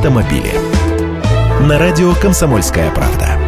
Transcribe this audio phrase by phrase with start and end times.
[0.00, 0.50] автомобили.
[1.68, 3.38] На радио «Комсомольская правда».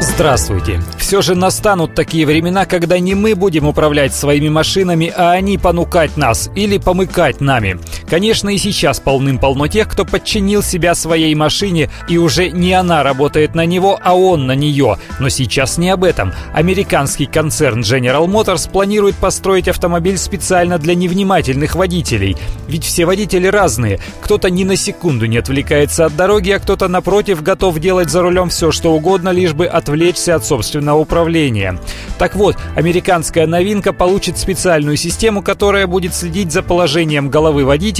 [0.00, 0.80] Здравствуйте.
[0.96, 6.16] Все же настанут такие времена, когда не мы будем управлять своими машинами, а они понукать
[6.16, 7.78] нас или помыкать нами.
[8.08, 13.54] Конечно, и сейчас полным-полно тех, кто подчинил себя своей машине, и уже не она работает
[13.54, 14.98] на него, а он на нее.
[15.20, 16.32] Но сейчас не об этом.
[16.52, 22.36] Американский концерн General Motors планирует построить автомобиль специально для невнимательных водителей.
[22.68, 24.00] Ведь все водители разные.
[24.20, 28.50] Кто-то ни на секунду не отвлекается от дороги, а кто-то, напротив, готов делать за рулем
[28.50, 31.78] все, что угодно, лишь бы отвлечься от собственного управления.
[32.18, 37.93] Так вот, американская новинка получит специальную систему, которая будет следить за положением головы водителя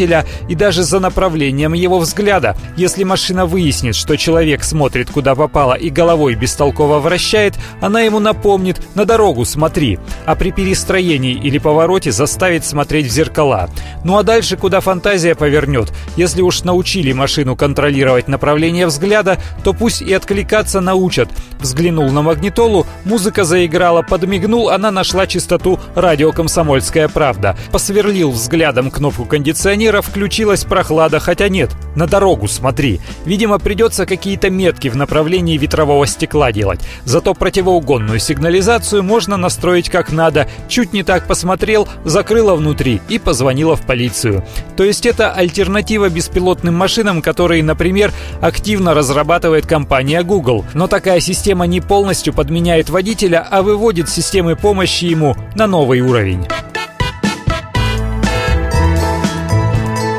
[0.49, 2.57] и даже за направлением его взгляда.
[2.77, 8.81] Если машина выяснит, что человек смотрит куда попало и головой бестолково вращает, она ему напомнит
[8.95, 13.71] «на дорогу смотри», а при перестроении или повороте заставит смотреть в зеркала.
[14.05, 15.93] Ну а дальше куда фантазия повернет.
[16.17, 21.29] Если уж научили машину контролировать направление взгляда, то пусть и откликаться научат.
[21.61, 27.57] Взглянул на магнитолу, музыка заиграла, подмигнул, она нашла частоту «Радио Комсомольская правда».
[27.73, 33.01] Посверлил взглядом кнопку кондиционера, включилась прохлада, хотя нет, на дорогу смотри.
[33.25, 36.81] Видимо, придется какие-то метки в направлении ветрового стекла делать.
[37.05, 40.49] Зато противоугонную сигнализацию можно настроить как надо.
[40.69, 44.45] Чуть не так посмотрел, закрыла внутри и позвонила в полицию.
[44.77, 50.65] То есть это альтернатива беспилотным машинам, которые, например, активно разрабатывает компания Google.
[50.75, 56.47] Но такая система не полностью подменяет водителя, а выводит системы помощи ему на новый уровень.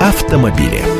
[0.06, 0.95] Автомобили.